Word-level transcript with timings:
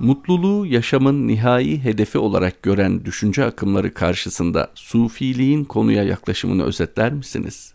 Mutluluğu 0.00 0.66
yaşamın 0.66 1.28
nihai 1.28 1.84
hedefi 1.84 2.18
olarak 2.18 2.62
gören 2.62 3.04
düşünce 3.04 3.44
akımları 3.44 3.94
karşısında 3.94 4.68
sufiliğin 4.74 5.64
konuya 5.64 6.02
yaklaşımını 6.04 6.64
özetler 6.64 7.12
misiniz? 7.12 7.74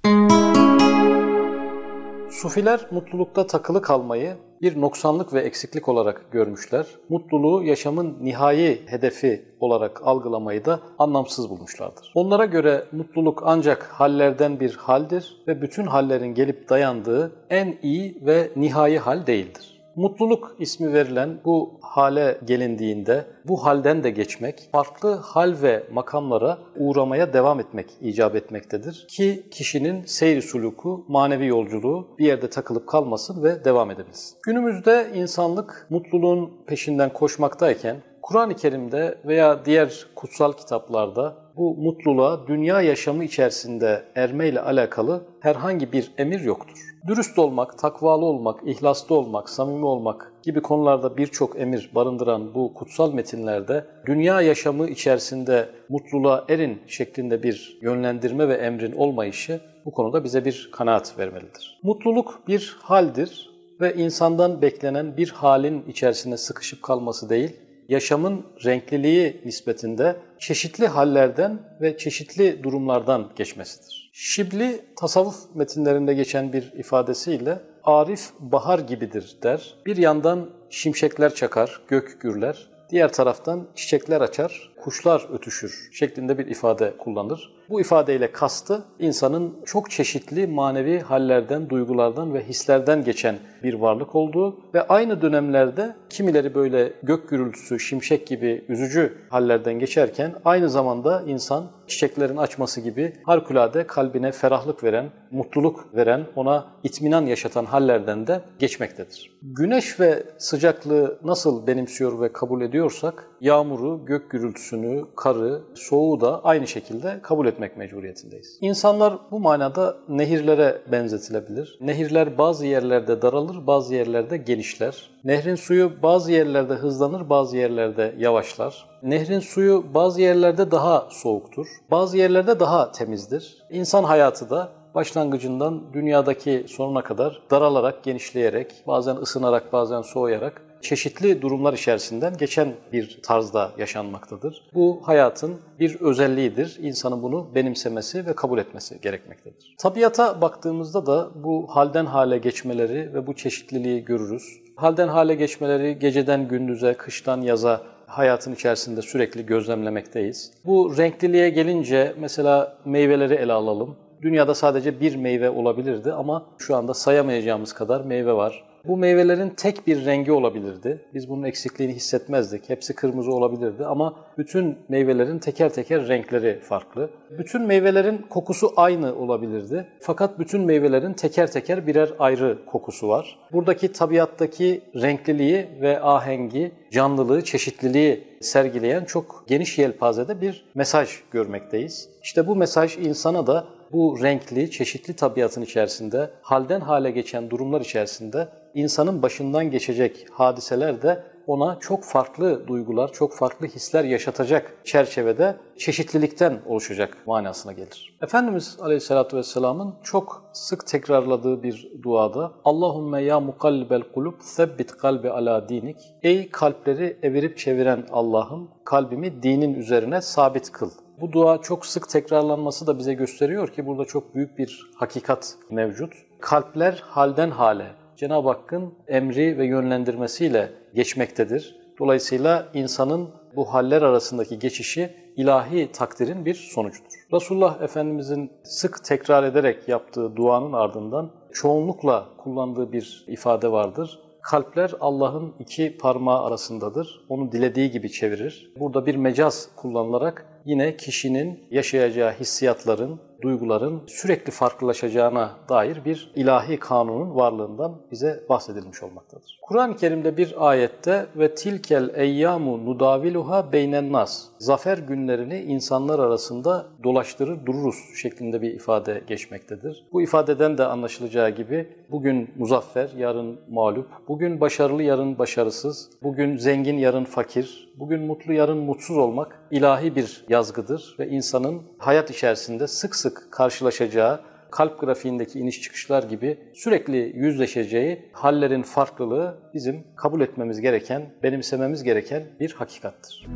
Sufiler 2.32 2.88
mutlulukta 2.92 3.48
takılı 3.48 3.82
kalmayı 3.82 4.38
bir 4.62 4.82
noksanlık 4.82 5.34
ve 5.34 5.42
eksiklik 5.42 5.90
olarak 5.90 6.32
görmüşler. 6.32 6.86
Mutluluğu 7.10 7.64
yaşamın 7.64 8.18
nihai 8.22 8.82
hedefi 8.86 9.46
olarak 9.60 10.02
algılamayı 10.04 10.66
da 10.66 10.80
anlamsız 11.00 11.50
bulmuşlardır. 11.50 12.12
Onlara 12.16 12.46
göre 12.46 12.86
mutluluk 12.92 13.44
ancak 13.46 13.84
hallerden 13.84 14.60
bir 14.60 14.76
haldir 14.76 15.38
ve 15.48 15.62
bütün 15.62 15.86
hallerin 15.86 16.34
gelip 16.34 16.70
dayandığı 16.70 17.32
en 17.50 17.78
iyi 17.82 18.18
ve 18.26 18.52
nihai 18.56 18.98
hal 18.98 19.28
değildir. 19.28 19.75
Mutluluk 19.96 20.56
ismi 20.60 20.94
verilen 20.94 21.40
bu 21.46 21.78
hale 21.82 22.38
gelindiğinde 22.46 23.26
bu 23.46 23.66
halden 23.66 24.04
de 24.04 24.10
geçmek, 24.10 24.70
farklı 24.72 25.16
hal 25.16 25.56
ve 25.62 25.84
makamlara 25.92 26.58
uğramaya 26.76 27.34
devam 27.34 27.60
etmek 27.60 27.92
icap 28.02 28.36
etmektedir. 28.36 29.06
Ki 29.10 29.44
kişinin 29.52 30.06
seyri 30.06 30.42
suluku, 30.42 31.06
manevi 31.08 31.48
yolculuğu 31.48 32.08
bir 32.20 32.26
yerde 32.26 32.50
takılıp 32.50 32.88
kalmasın 32.88 33.44
ve 33.44 33.66
devam 33.66 33.92
edebilsin. 33.92 34.38
Günümüzde 34.44 35.12
insanlık 35.16 35.88
mutluluğun 35.90 36.52
peşinden 36.68 37.14
koşmaktayken 37.14 38.02
Kur'an-ı 38.26 38.56
Kerim'de 38.56 39.18
veya 39.26 39.66
diğer 39.66 40.06
kutsal 40.16 40.54
kitaplarda 40.54 41.36
bu 41.58 41.76
mutluluğa 41.78 42.48
dünya 42.48 42.82
yaşamı 42.82 43.24
içerisinde 43.24 44.04
ermeyle 44.16 44.62
alakalı 44.62 45.26
herhangi 45.40 45.92
bir 45.92 46.12
emir 46.18 46.40
yoktur. 46.40 46.78
Dürüst 47.08 47.40
olmak, 47.40 47.80
takvalı 47.80 48.26
olmak, 48.26 48.60
ihlaslı 48.66 49.16
olmak, 49.16 49.50
samimi 49.50 49.86
olmak 49.86 50.34
gibi 50.44 50.62
konularda 50.62 51.18
birçok 51.18 51.60
emir 51.60 51.92
barındıran 51.96 52.56
bu 52.56 52.74
kutsal 52.74 53.14
metinlerde 53.14 53.86
dünya 54.06 54.42
yaşamı 54.42 54.88
içerisinde 54.88 55.70
mutluluğa 55.90 56.46
erin 56.50 56.82
şeklinde 56.88 57.44
bir 57.44 57.78
yönlendirme 57.82 58.48
ve 58.48 58.54
emrin 58.54 58.92
olmayışı 58.92 59.62
bu 59.86 59.92
konuda 59.92 60.24
bize 60.24 60.46
bir 60.46 60.70
kanaat 60.72 61.20
vermelidir. 61.20 61.80
Mutluluk 61.84 62.48
bir 62.48 62.78
haldir 62.82 63.50
ve 63.82 63.94
insandan 63.94 64.62
beklenen 64.62 65.18
bir 65.18 65.30
halin 65.30 65.86
içerisinde 65.88 66.38
sıkışıp 66.38 66.84
kalması 66.84 67.30
değil, 67.30 67.65
yaşamın 67.90 68.46
renkliliği 68.66 69.42
nispetinde 69.46 70.16
çeşitli 70.40 70.88
hallerden 70.88 71.60
ve 71.82 71.98
çeşitli 71.98 72.64
durumlardan 72.64 73.32
geçmesidir. 73.36 74.10
Şibli 74.14 74.86
tasavvuf 74.96 75.56
metinlerinde 75.56 76.14
geçen 76.14 76.54
bir 76.54 76.74
ifadesiyle 76.74 77.60
Arif 77.84 78.30
bahar 78.40 78.80
gibidir 78.80 79.38
der. 79.44 79.76
Bir 79.86 79.98
yandan 79.98 80.50
şimşekler 80.70 81.36
çakar, 81.36 81.82
gök 81.88 82.22
gürler. 82.22 82.70
Diğer 82.90 83.14
taraftan 83.14 83.68
çiçekler 83.76 84.22
açar, 84.22 84.74
kuşlar 84.86 85.28
ötüşür 85.34 85.90
şeklinde 85.92 86.38
bir 86.38 86.48
ifade 86.48 86.98
kullanır. 86.98 87.56
Bu 87.70 87.82
ifadeyle 87.82 88.32
kastı 88.32 88.84
insanın 89.00 89.58
çok 89.66 89.92
çeşitli 89.92 90.48
manevi 90.48 91.00
hallerden, 91.00 91.70
duygulardan 91.70 92.34
ve 92.34 92.44
hislerden 92.44 93.04
geçen 93.04 93.36
bir 93.64 93.74
varlık 93.74 94.16
olduğu 94.16 94.60
ve 94.74 94.88
aynı 94.88 95.22
dönemlerde 95.22 95.96
kimileri 96.10 96.56
böyle 96.56 96.94
gök 97.04 97.30
gürültüsü, 97.30 97.80
şimşek 97.80 98.28
gibi 98.28 98.66
üzücü 98.68 99.18
hallerden 99.30 99.80
geçerken 99.80 100.34
aynı 100.46 100.70
zamanda 100.70 101.24
insan 101.28 101.72
çiçeklerin 101.88 102.38
açması 102.38 102.82
gibi 102.82 103.14
harikulade 103.24 103.88
kalbine 103.88 104.32
ferahlık 104.32 104.84
veren, 104.84 105.10
mutluluk 105.32 105.96
veren, 105.96 106.26
ona 106.36 106.66
itminan 106.84 107.26
yaşatan 107.26 107.66
hallerden 107.66 108.28
de 108.28 108.42
geçmektedir. 108.60 109.32
Güneş 109.42 110.00
ve 110.00 110.24
sıcaklığı 110.38 111.20
nasıl 111.24 111.68
benimsiyor 111.68 112.22
ve 112.22 112.34
kabul 112.34 112.62
ediyorsak, 112.62 113.28
yağmuru, 113.42 114.06
gök 114.06 114.32
gürültüsünü, 114.32 114.75
karı, 115.16 115.62
soğuğu 115.76 116.22
da 116.22 116.44
aynı 116.44 116.68
şekilde 116.68 117.20
kabul 117.22 117.48
etmek 117.48 117.78
mecburiyetindeyiz. 117.78 118.58
İnsanlar 118.62 119.14
bu 119.32 119.40
manada 119.40 119.98
nehirlere 120.10 120.82
benzetilebilir. 120.92 121.78
Nehirler 121.82 122.38
bazı 122.38 122.66
yerlerde 122.66 123.22
daralır, 123.22 123.68
bazı 123.68 123.96
yerlerde 123.96 124.38
genişler. 124.38 125.10
Nehrin 125.24 125.56
suyu 125.56 125.92
bazı 126.04 126.32
yerlerde 126.32 126.74
hızlanır, 126.74 127.30
bazı 127.30 127.58
yerlerde 127.58 128.16
yavaşlar. 128.18 128.86
Nehrin 129.04 129.40
suyu 129.40 129.86
bazı 129.94 130.22
yerlerde 130.22 130.72
daha 130.72 131.08
soğuktur, 131.10 131.68
bazı 131.92 132.18
yerlerde 132.18 132.60
daha 132.60 132.92
temizdir. 132.92 133.58
İnsan 133.70 134.04
hayatı 134.04 134.50
da 134.50 134.70
başlangıcından 134.96 135.94
dünyadaki 135.94 136.66
sonuna 136.68 137.04
kadar 137.04 137.42
daralarak, 137.52 138.04
genişleyerek, 138.04 138.74
bazen 138.88 139.16
ısınarak, 139.16 139.74
bazen 139.74 140.02
soğuyarak 140.02 140.62
çeşitli 140.86 141.42
durumlar 141.42 141.74
içerisinden 141.74 142.38
geçen 142.38 142.74
bir 142.94 143.20
tarzda 143.24 143.72
yaşanmaktadır. 143.78 144.62
Bu 144.74 145.02
hayatın 145.04 145.60
bir 145.80 146.02
özelliğidir. 146.02 146.78
İnsanın 146.82 147.24
bunu 147.24 147.56
benimsemesi 147.56 148.26
ve 148.26 148.34
kabul 148.34 148.58
etmesi 148.58 149.02
gerekmektedir. 149.02 149.76
Tabiata 149.78 150.42
baktığımızda 150.42 151.06
da 151.06 151.30
bu 151.36 151.68
halden 151.70 152.06
hale 152.06 152.38
geçmeleri 152.38 153.14
ve 153.14 153.28
bu 153.28 153.36
çeşitliliği 153.36 154.06
görürüz. 154.06 154.44
Halden 154.76 155.08
hale 155.08 155.36
geçmeleri 155.36 156.00
geceden 156.00 156.48
gündüze, 156.48 156.94
kıştan 156.94 157.42
yaza 157.42 157.82
hayatın 158.08 158.54
içerisinde 158.54 159.02
sürekli 159.02 159.46
gözlemlemekteyiz. 159.46 160.52
Bu 160.66 160.98
renkliliğe 160.98 161.50
gelince 161.50 162.16
mesela 162.20 162.78
meyveleri 162.86 163.34
ele 163.34 163.54
alalım. 163.54 163.96
Dünyada 164.22 164.56
sadece 164.56 165.00
bir 165.00 165.16
meyve 165.16 165.50
olabilirdi 165.50 166.14
ama 166.14 166.46
şu 166.58 166.76
anda 166.76 166.94
sayamayacağımız 166.94 167.74
kadar 167.74 168.02
meyve 168.02 168.34
var. 168.34 168.75
Bu 168.88 168.98
meyvelerin 168.98 169.50
tek 169.50 169.88
bir 169.88 170.06
rengi 170.06 170.32
olabilirdi. 170.32 171.02
Biz 171.14 171.30
bunun 171.30 171.44
eksikliğini 171.44 171.94
hissetmezdik. 171.94 172.70
Hepsi 172.70 172.96
kırmızı 172.96 173.32
olabilirdi 173.32 173.86
ama 173.86 174.16
bütün 174.38 174.78
meyvelerin 174.90 175.40
teker 175.40 175.74
teker 175.74 176.08
renkleri 176.08 176.60
farklı. 176.60 177.10
Bütün 177.38 177.62
meyvelerin 177.62 178.18
kokusu 178.30 178.74
aynı 178.76 179.16
olabilirdi. 179.16 179.88
Fakat 180.00 180.40
bütün 180.40 180.62
meyvelerin 180.62 181.14
teker 181.14 181.52
teker 181.52 181.88
birer 181.88 182.14
ayrı 182.20 182.66
kokusu 182.66 183.08
var. 183.08 183.40
Buradaki 183.52 183.92
tabiattaki 183.92 184.82
renkliliği 184.96 185.68
ve 185.82 186.02
ahengi, 186.02 186.72
canlılığı, 186.92 187.44
çeşitliliği 187.44 188.24
sergileyen 188.42 189.06
çok 189.06 189.44
geniş 189.48 189.78
yelpazede 189.78 190.42
bir 190.42 190.66
mesaj 190.76 191.10
görmekteyiz. 191.32 192.10
İşte 192.24 192.48
bu 192.48 192.56
mesaj 192.56 192.98
insana 192.98 193.48
da 193.48 193.66
bu 193.92 194.18
renkli, 194.24 194.72
çeşitli 194.72 195.14
tabiatın 195.14 195.62
içerisinde, 195.62 196.30
halden 196.42 196.82
hale 196.82 197.12
geçen 197.12 197.50
durumlar 197.50 197.82
içerisinde 197.82 198.48
insanın 198.76 199.22
başından 199.22 199.72
geçecek 199.72 200.26
hadiseler 200.32 201.02
de 201.02 201.24
ona 201.48 201.78
çok 201.80 202.04
farklı 202.04 202.68
duygular, 202.68 203.12
çok 203.14 203.34
farklı 203.34 203.68
hisler 203.68 204.04
yaşatacak 204.04 204.74
çerçevede 204.84 205.56
çeşitlilikten 205.78 206.60
oluşacak 206.66 207.18
manasına 207.26 207.72
gelir. 207.72 208.18
Efendimiz 208.22 208.78
Aleyhisselatü 208.82 209.38
Vesselam'ın 209.38 209.96
çok 210.04 210.50
sık 210.54 210.88
tekrarladığı 210.88 211.64
bir 211.64 211.92
duada 212.04 212.52
Allahümme 212.66 213.24
ya 213.24 213.40
mukallibel 213.40 214.02
kulub 214.02 214.34
sebbit 214.42 214.98
kalbi 214.98 215.30
ala 215.30 215.70
dinik 215.70 215.98
Ey 216.24 216.50
kalpleri 216.50 217.18
evirip 217.24 217.58
çeviren 217.58 218.06
Allah'ım 218.12 218.70
kalbimi 218.86 219.44
dinin 219.44 219.74
üzerine 219.74 220.22
sabit 220.22 220.72
kıl. 220.72 220.90
Bu 221.22 221.32
dua 221.32 221.62
çok 221.62 221.86
sık 221.86 222.10
tekrarlanması 222.10 222.88
da 222.88 223.00
bize 223.00 223.14
gösteriyor 223.14 223.68
ki 223.68 223.86
burada 223.86 224.06
çok 224.06 224.36
büyük 224.36 224.58
bir 224.58 224.90
hakikat 224.96 225.56
mevcut. 225.70 226.14
Kalpler 226.40 227.04
halden 227.06 227.50
hale, 227.50 227.86
Cenab-ı 228.18 228.48
Hakk'ın 228.50 228.94
emri 229.08 229.58
ve 229.58 229.66
yönlendirmesiyle 229.66 230.72
geçmektedir. 230.94 231.76
Dolayısıyla 232.00 232.70
insanın 232.74 233.30
bu 233.56 233.74
haller 233.74 234.02
arasındaki 234.02 234.60
geçişi 234.60 235.10
ilahi 235.38 235.92
takdirin 235.92 236.46
bir 236.46 236.54
sonucudur. 236.54 237.26
Resulullah 237.34 237.82
Efendimizin 237.82 238.52
sık 238.64 239.06
tekrar 239.06 239.44
ederek 239.44 239.88
yaptığı 239.88 240.36
duanın 240.36 240.74
ardından 240.74 241.32
çoğunlukla 241.54 242.26
kullandığı 242.38 242.92
bir 242.92 243.26
ifade 243.28 243.72
vardır. 243.72 244.20
Kalpler 244.42 244.92
Allah'ın 245.00 245.54
iki 245.60 245.98
parmağı 245.98 246.44
arasındadır. 246.44 247.26
Onu 247.30 247.52
dilediği 247.52 247.92
gibi 247.92 248.12
çevirir. 248.12 248.74
Burada 248.80 249.06
bir 249.06 249.16
mecaz 249.16 249.70
kullanılarak 249.76 250.46
yine 250.66 250.98
kişinin 250.98 251.60
yaşayacağı 251.72 252.32
hissiyatların, 252.32 253.20
duyguların 253.46 254.02
sürekli 254.08 254.52
farklılaşacağına 254.52 255.52
dair 255.70 256.06
bir 256.06 256.32
ilahi 256.36 256.80
kanunun 256.80 257.36
varlığından 257.36 257.96
bize 258.12 258.44
bahsedilmiş 258.50 259.04
olmaktadır. 259.04 259.60
Kur'an-ı 259.62 259.96
Kerim'de 259.96 260.38
bir 260.38 260.70
ayette 260.70 261.26
ve 261.36 261.56
tilkel 261.56 262.12
eyyamu 262.16 262.86
nudaviluha 262.86 263.72
beynen 263.72 264.12
nas 264.12 264.46
zafer 264.60 264.98
günlerini 264.98 265.60
insanlar 265.62 266.20
arasında 266.20 266.86
dolaştırır 267.04 267.66
dururuz 267.66 267.96
şeklinde 268.22 268.62
bir 268.62 268.74
ifade 268.74 269.22
geçmektedir. 269.28 270.04
Bu 270.14 270.22
ifadeden 270.22 270.78
de 270.78 270.86
anlaşılacağı 270.86 271.50
gibi 271.50 271.88
bugün 272.12 272.50
muzaffer, 272.58 273.10
yarın 273.18 273.60
mağlup, 273.70 274.08
bugün 274.28 274.62
başarılı, 274.62 275.04
yarın 275.04 275.38
başarısız, 275.38 276.10
bugün 276.24 276.58
zengin, 276.58 276.98
yarın 276.98 277.24
fakir, 277.26 277.85
Bugün 278.00 278.22
mutlu, 278.22 278.54
yarın 278.54 278.78
mutsuz 278.78 279.18
olmak 279.18 279.60
ilahi 279.72 280.16
bir 280.16 280.46
yazgıdır 280.50 281.16
ve 281.20 281.28
insanın 281.28 281.82
hayat 281.98 282.30
içerisinde 282.32 282.88
sık 282.88 283.16
sık 283.16 283.48
karşılaşacağı, 283.52 284.42
kalp 284.72 285.00
grafiğindeki 285.00 285.60
iniş 285.60 285.82
çıkışlar 285.82 286.24
gibi 286.24 286.60
sürekli 286.74 287.18
yüzleşeceği 287.36 288.30
hallerin 288.34 288.84
farklılığı 288.84 289.58
bizim 289.74 290.04
kabul 290.16 290.42
etmemiz 290.42 290.82
gereken, 290.82 291.34
benimsememiz 291.44 292.04
gereken 292.04 292.44
bir 292.60 292.74
hakikattır. 292.74 293.48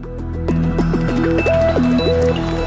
Müzik 1.24 2.59